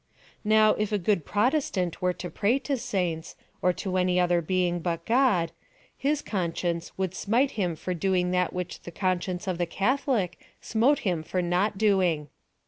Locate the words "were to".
2.01-2.31